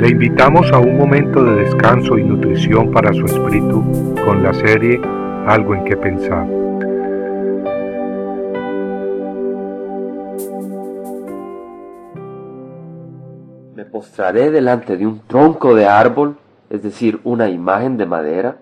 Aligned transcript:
Le 0.00 0.08
invitamos 0.08 0.72
a 0.72 0.78
un 0.78 0.96
momento 0.96 1.44
de 1.44 1.56
descanso 1.56 2.16
y 2.16 2.24
nutrición 2.24 2.90
para 2.90 3.12
su 3.12 3.26
espíritu 3.26 3.84
con 4.24 4.42
la 4.42 4.54
serie 4.54 4.98
Algo 5.46 5.74
en 5.74 5.84
que 5.84 5.94
pensar. 5.94 6.46
Me 13.74 13.84
postraré 13.84 14.50
delante 14.50 14.96
de 14.96 15.06
un 15.06 15.20
tronco 15.26 15.74
de 15.74 15.84
árbol, 15.84 16.38
es 16.70 16.82
decir, 16.82 17.20
una 17.24 17.50
imagen 17.50 17.98
de 17.98 18.06
madera. 18.06 18.56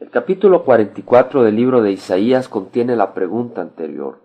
El 0.00 0.10
capítulo 0.10 0.64
44 0.64 1.44
del 1.44 1.54
libro 1.54 1.82
de 1.82 1.92
Isaías 1.92 2.48
contiene 2.48 2.96
la 2.96 3.14
pregunta 3.14 3.60
anterior. 3.60 4.18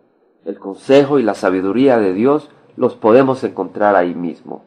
El 0.45 0.57
consejo 0.57 1.19
y 1.19 1.23
la 1.23 1.35
sabiduría 1.35 1.99
de 1.99 2.13
Dios 2.13 2.49
los 2.75 2.95
podemos 2.95 3.43
encontrar 3.43 3.95
ahí 3.95 4.15
mismo. 4.15 4.63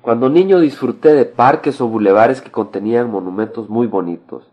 Cuando 0.00 0.28
niño 0.28 0.60
disfruté 0.60 1.12
de 1.12 1.24
parques 1.24 1.80
o 1.80 1.88
bulevares 1.88 2.40
que 2.40 2.50
contenían 2.50 3.10
monumentos 3.10 3.68
muy 3.68 3.86
bonitos. 3.86 4.44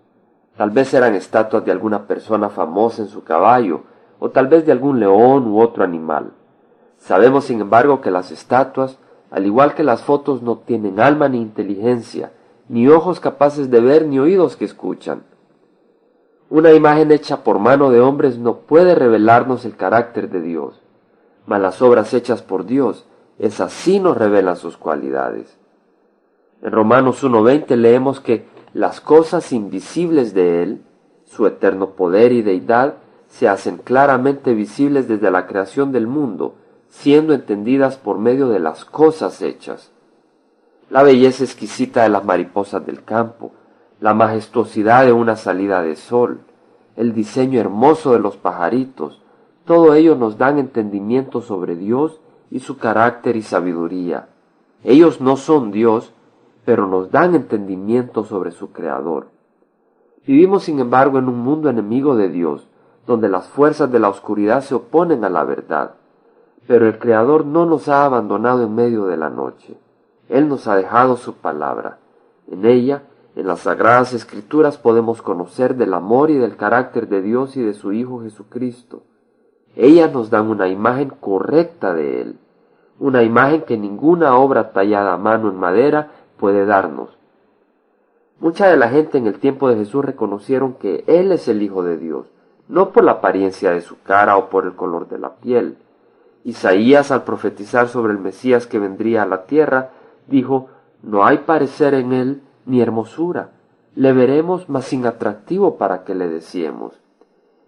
Tal 0.58 0.72
vez 0.72 0.94
eran 0.94 1.16
estatuas 1.16 1.64
de 1.66 1.72
alguna 1.72 2.08
persona 2.08 2.50
famosa 2.50 3.04
en 3.04 3.10
su 3.10 3.24
caballo, 3.24 3.82
o 4.20 4.32
tal 4.32 4.48
vez 4.48 4.66
de 4.66 4.72
algún 4.72 5.00
león 5.00 5.48
u 5.48 5.62
otro 5.62 5.84
animal. 5.84 6.32
Sabemos, 6.98 7.46
sin 7.46 7.62
embargo, 7.62 8.02
que 8.02 8.10
las 8.10 8.32
estatuas, 8.32 8.98
al 9.30 9.46
igual 9.46 9.76
que 9.76 9.84
las 9.84 10.02
fotos, 10.02 10.42
no 10.42 10.58
tienen 10.58 11.00
alma 11.00 11.30
ni 11.30 11.42
inteligencia, 11.42 12.32
ni 12.68 12.88
ojos 12.88 13.20
capaces 13.20 13.70
de 13.70 13.82
ver 13.82 14.08
ni 14.08 14.18
oídos 14.18 14.56
que 14.56 14.66
escuchan. 14.66 15.24
Una 16.50 16.74
imagen 16.74 17.12
hecha 17.12 17.44
por 17.44 17.60
mano 17.60 17.92
de 17.92 18.00
hombres 18.00 18.38
no 18.38 18.58
puede 18.60 18.96
revelarnos 18.96 19.66
el 19.66 19.76
carácter 19.76 20.30
de 20.30 20.42
Dios, 20.42 20.82
mas 21.46 21.62
las 21.62 21.82
obras 21.82 22.14
hechas 22.14 22.42
por 22.42 22.66
Dios, 22.66 23.06
esas 23.40 23.74
sí 23.74 24.00
nos 24.00 24.18
revelan 24.18 24.56
sus 24.56 24.78
cualidades. 24.78 25.58
En 26.62 26.72
Romanos 26.72 27.24
1.20 27.24 27.76
leemos 27.76 28.20
que 28.22 28.46
las 28.74 29.02
cosas 29.02 29.52
invisibles 29.52 30.34
de 30.34 30.64
Él, 30.64 30.82
su 31.26 31.46
eterno 31.48 31.92
poder 31.92 32.32
y 32.32 32.42
deidad, 32.42 32.96
se 33.28 33.48
hacen 33.48 33.78
claramente 33.78 34.54
visibles 34.54 35.08
desde 35.08 35.32
la 35.32 35.48
creación 35.48 35.92
del 35.92 36.08
mundo, 36.08 36.56
siendo 36.90 37.34
entendidas 37.34 37.98
por 37.98 38.18
medio 38.18 38.50
de 38.50 38.60
las 38.60 38.86
cosas 38.86 39.42
hechas. 39.42 39.92
La 40.90 41.04
belleza 41.04 41.44
exquisita 41.44 42.04
de 42.04 42.10
las 42.10 42.24
mariposas 42.24 42.86
del 42.86 43.04
campo, 43.04 43.52
la 44.00 44.14
majestuosidad 44.14 45.06
de 45.06 45.12
una 45.12 45.36
salida 45.36 45.82
de 45.82 45.96
sol, 45.96 46.42
el 46.96 47.14
diseño 47.14 47.60
hermoso 47.60 48.14
de 48.14 48.20
los 48.20 48.38
pajaritos, 48.38 49.22
todo 49.66 49.94
ello 49.96 50.16
nos 50.16 50.38
dan 50.38 50.60
entendimiento 50.60 51.42
sobre 51.42 51.76
Dios 51.76 52.22
y 52.52 52.60
su 52.60 52.78
carácter 52.78 53.36
y 53.36 53.42
sabiduría. 53.42 54.30
Ellos 54.84 55.22
no 55.22 55.38
son 55.38 55.72
Dios, 55.72 56.14
pero 56.66 56.88
nos 56.88 57.12
dan 57.12 57.36
entendimiento 57.36 58.24
sobre 58.24 58.52
su 58.52 58.72
Creador. 58.72 59.28
Vivimos, 60.26 60.64
sin 60.64 60.80
embargo, 60.80 61.20
en 61.20 61.28
un 61.28 61.40
mundo 61.40 61.70
enemigo 61.70 62.16
de 62.16 62.30
Dios, 62.30 62.68
donde 63.06 63.30
las 63.30 63.48
fuerzas 63.48 63.92
de 63.92 64.00
la 64.00 64.10
oscuridad 64.10 64.62
se 64.62 64.76
oponen 64.76 65.24
a 65.24 65.30
la 65.30 65.44
verdad. 65.44 65.96
Pero 66.68 66.88
el 66.88 66.98
Creador 66.98 67.46
no 67.46 67.66
nos 67.66 67.88
ha 67.88 68.06
abandonado 68.06 68.64
en 68.64 68.74
medio 68.74 69.06
de 69.06 69.18
la 69.18 69.30
noche. 69.30 69.78
Él 70.30 70.48
nos 70.48 70.68
ha 70.68 70.76
dejado 70.76 71.18
su 71.18 71.36
palabra. 71.36 72.00
En 72.48 72.66
ella, 72.66 73.04
en 73.36 73.48
las 73.48 73.62
sagradas 73.62 74.14
escrituras 74.14 74.78
podemos 74.78 75.22
conocer 75.22 75.76
del 75.76 75.94
amor 75.94 76.32
y 76.32 76.38
del 76.38 76.56
carácter 76.56 77.08
de 77.08 77.22
Dios 77.22 77.56
y 77.58 77.62
de 77.62 77.74
su 77.74 77.92
Hijo 77.92 78.22
Jesucristo. 78.24 79.04
Ellas 79.76 80.12
nos 80.14 80.30
dan 80.30 80.48
una 80.48 80.68
imagen 80.68 81.10
correcta 81.10 81.94
de 81.94 82.22
Él, 82.22 82.38
una 83.00 83.24
imagen 83.24 83.64
que 83.64 83.78
ninguna 83.78 84.38
obra 84.38 84.72
tallada 84.72 85.14
a 85.14 85.18
mano 85.18 85.50
en 85.50 85.58
madera 85.58 86.12
puede 86.38 86.66
darnos. 86.66 87.10
Mucha 88.40 88.68
de 88.68 88.78
la 88.78 88.90
gente 88.90 89.18
en 89.18 89.28
el 89.28 89.40
tiempo 89.40 89.70
de 89.70 89.76
Jesús 89.76 90.04
reconocieron 90.04 90.74
que 90.74 91.04
Él 91.08 91.32
es 91.32 91.48
el 91.48 91.62
Hijo 91.62 91.84
de 91.84 91.98
Dios, 91.98 92.28
no 92.68 92.92
por 92.92 93.04
la 93.04 93.14
apariencia 93.14 93.72
de 93.72 93.82
su 93.82 94.02
cara 94.02 94.38
o 94.38 94.50
por 94.50 94.66
el 94.66 94.76
color 94.76 95.08
de 95.08 95.20
la 95.20 95.36
piel. 95.36 95.78
Isaías, 96.44 97.12
al 97.12 97.24
profetizar 97.24 97.88
sobre 97.88 98.14
el 98.14 98.20
Mesías 98.20 98.68
que 98.68 98.80
vendría 98.80 99.24
a 99.24 99.26
la 99.26 99.46
tierra, 99.46 99.90
dijo, 100.28 100.70
No 101.02 101.26
hay 101.26 101.40
parecer 101.40 101.94
en 101.94 102.14
él 102.14 102.42
ni 102.66 102.82
hermosura. 102.82 103.52
Le 103.96 104.14
veremos, 104.14 104.70
mas 104.70 104.86
sin 104.86 105.06
atractivo 105.06 105.78
para 105.78 106.04
que 106.04 106.14
le 106.14 106.28
deseemos. 106.28 106.94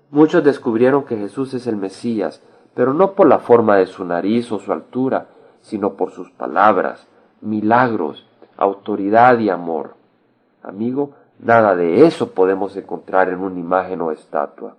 Muchos 0.10 0.44
descubrieron 0.44 1.04
que 1.04 1.18
Jesús 1.18 1.54
es 1.54 1.68
el 1.68 1.76
Mesías, 1.76 2.42
pero 2.74 2.94
no 2.94 3.14
por 3.14 3.28
la 3.28 3.40
forma 3.40 3.76
de 3.78 3.88
su 3.88 4.06
nariz 4.06 4.52
o 4.52 4.60
su 4.60 4.72
altura, 4.72 5.28
sino 5.62 5.94
por 5.94 6.12
sus 6.12 6.32
palabras, 6.32 7.08
milagros, 7.42 8.26
autoridad 8.56 9.38
y 9.40 9.50
amor. 9.50 9.96
Amigo, 10.64 11.12
nada 11.40 11.76
de 11.76 12.06
eso 12.06 12.32
podemos 12.32 12.76
encontrar 12.78 13.30
en 13.30 13.40
una 13.40 13.60
imagen 13.60 14.02
o 14.02 14.12
estatua. 14.12 14.76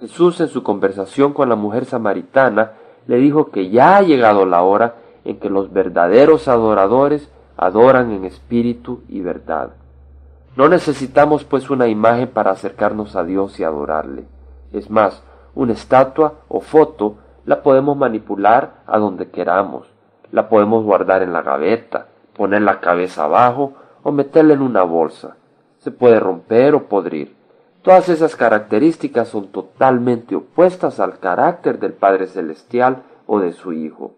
Jesús 0.00 0.40
en 0.40 0.48
su 0.48 0.62
conversación 0.62 1.32
con 1.32 1.48
la 1.48 1.56
mujer 1.56 1.84
samaritana 1.86 2.72
le 3.06 3.16
dijo 3.16 3.50
que 3.50 3.70
ya 3.70 3.96
ha 3.96 4.02
llegado 4.02 4.44
la 4.44 4.62
hora 4.62 4.96
en 5.24 5.40
que 5.40 5.50
los 5.50 5.72
verdaderos 5.72 6.48
adoradores 6.48 7.30
adoran 7.56 8.12
en 8.12 8.24
espíritu 8.24 9.02
y 9.08 9.20
verdad. 9.20 9.70
No 10.56 10.68
necesitamos 10.68 11.44
pues 11.44 11.70
una 11.70 11.88
imagen 11.88 12.28
para 12.28 12.50
acercarnos 12.50 13.16
a 13.16 13.24
Dios 13.24 13.58
y 13.60 13.64
adorarle. 13.64 14.24
Es 14.72 14.90
más, 14.90 15.22
una 15.54 15.72
estatua 15.72 16.34
o 16.48 16.60
foto 16.60 17.16
la 17.44 17.62
podemos 17.62 17.96
manipular 17.96 18.82
a 18.86 18.98
donde 18.98 19.30
queramos, 19.30 19.88
la 20.30 20.48
podemos 20.48 20.84
guardar 20.84 21.22
en 21.22 21.32
la 21.32 21.42
gaveta, 21.42 22.08
poner 22.36 22.62
la 22.62 22.80
cabeza 22.80 23.24
abajo 23.24 23.72
o 24.02 24.12
meterla 24.12 24.54
en 24.54 24.62
una 24.62 24.82
bolsa. 24.82 25.36
Se 25.78 25.90
puede 25.90 26.20
romper 26.20 26.74
o 26.74 26.84
podrir. 26.88 27.36
Todas 27.82 28.08
esas 28.08 28.36
características 28.36 29.28
son 29.28 29.48
totalmente 29.48 30.36
opuestas 30.36 31.00
al 31.00 31.18
carácter 31.20 31.78
del 31.78 31.92
Padre 31.92 32.26
Celestial 32.26 33.04
o 33.26 33.40
de 33.40 33.52
su 33.52 33.72
Hijo. 33.72 34.14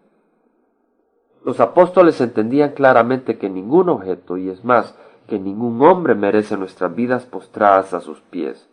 Los 1.43 1.59
apóstoles 1.59 2.19
entendían 2.21 2.71
claramente 2.71 3.37
que 3.37 3.49
ningún 3.49 3.89
objeto, 3.89 4.37
y 4.37 4.49
es 4.49 4.63
más, 4.63 4.95
que 5.31 5.39
ningún 5.39 5.81
hombre 5.81 6.13
merece 6.13 6.57
nuestras 6.57 6.93
vidas 6.93 7.25
postradas 7.25 7.93
a 7.93 8.01
sus 8.01 8.19
pies. 8.19 8.67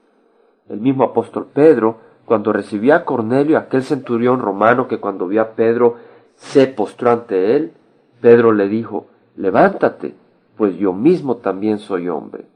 El 0.68 0.80
mismo 0.80 1.04
apóstol 1.04 1.46
Pedro, 1.54 1.98
cuando 2.24 2.52
recibió 2.52 2.96
a 2.96 3.04
Cornelio, 3.04 3.58
aquel 3.58 3.84
centurión 3.84 4.40
romano 4.40 4.88
que 4.88 4.98
cuando 4.98 5.28
vio 5.28 5.40
a 5.40 5.50
Pedro 5.50 5.98
se 6.34 6.66
postró 6.66 7.12
ante 7.12 7.54
él, 7.54 7.74
Pedro 8.20 8.50
le 8.50 8.66
dijo, 8.66 9.06
levántate, 9.36 10.16
pues 10.56 10.76
yo 10.76 10.92
mismo 10.92 11.36
también 11.36 11.78
soy 11.78 12.08
hombre. 12.08 12.46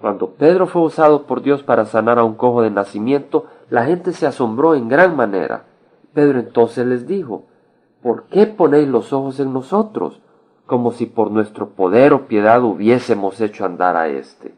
Cuando 0.00 0.30
Pedro 0.34 0.68
fue 0.68 0.82
usado 0.82 1.24
por 1.24 1.42
Dios 1.42 1.64
para 1.64 1.84
sanar 1.84 2.20
a 2.20 2.24
un 2.24 2.34
cojo 2.34 2.62
de 2.62 2.70
nacimiento, 2.70 3.46
la 3.70 3.86
gente 3.86 4.12
se 4.12 4.28
asombró 4.28 4.76
en 4.76 4.88
gran 4.88 5.16
manera. 5.16 5.64
Pedro 6.14 6.38
entonces 6.38 6.86
les 6.86 7.08
dijo, 7.08 7.42
¿por 8.04 8.26
qué 8.26 8.46
ponéis 8.46 8.86
los 8.86 9.12
ojos 9.12 9.40
en 9.40 9.52
nosotros, 9.52 10.20
como 10.66 10.92
si 10.92 11.06
por 11.06 11.30
nuestro 11.30 11.70
poder 11.70 12.12
o 12.12 12.26
piedad 12.26 12.62
hubiésemos 12.62 13.40
hecho 13.40 13.64
andar 13.64 13.96
a 13.96 14.08
éste? 14.08 14.54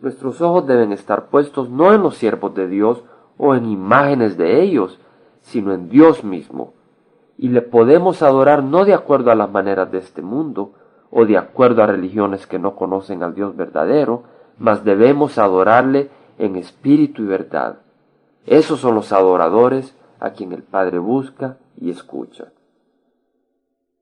Nuestros 0.00 0.40
ojos 0.40 0.66
deben 0.66 0.92
estar 0.92 1.26
puestos 1.26 1.70
no 1.70 1.92
en 1.92 2.02
los 2.02 2.16
siervos 2.16 2.54
de 2.54 2.68
Dios 2.68 3.02
o 3.38 3.54
en 3.54 3.66
imágenes 3.66 4.36
de 4.36 4.62
ellos, 4.62 4.98
sino 5.42 5.72
en 5.72 5.88
Dios 5.88 6.24
mismo. 6.24 6.74
Y 7.38 7.48
le 7.48 7.62
podemos 7.62 8.22
adorar 8.22 8.62
no 8.62 8.84
de 8.84 8.94
acuerdo 8.94 9.30
a 9.30 9.34
las 9.34 9.50
maneras 9.50 9.90
de 9.92 9.98
este 9.98 10.22
mundo, 10.22 10.72
o 11.10 11.24
de 11.24 11.38
acuerdo 11.38 11.82
a 11.82 11.86
religiones 11.86 12.46
que 12.46 12.58
no 12.58 12.76
conocen 12.76 13.22
al 13.22 13.34
Dios 13.34 13.56
verdadero, 13.56 14.24
mas 14.58 14.84
debemos 14.84 15.38
adorarle 15.38 16.10
en 16.38 16.56
espíritu 16.56 17.22
y 17.22 17.26
verdad. 17.26 17.78
Esos 18.44 18.80
son 18.80 18.94
los 18.94 19.12
adoradores 19.12 19.96
a 20.20 20.30
quien 20.30 20.52
el 20.52 20.62
Padre 20.62 20.98
busca 20.98 21.56
y 21.80 21.90
escucha. 21.90 22.52